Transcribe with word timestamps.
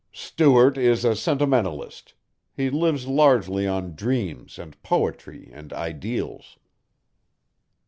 "Stuart 0.13 0.79
is 0.79 1.05
a 1.05 1.15
sentimentalist. 1.15 2.15
He 2.57 2.71
lives 2.71 3.05
largely 3.05 3.67
on 3.67 3.93
dreams 3.93 4.57
and 4.57 4.81
poetry 4.81 5.51
and 5.53 5.71
ideals." 5.71 6.57